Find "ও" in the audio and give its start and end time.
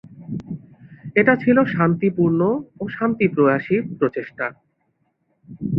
2.81-2.83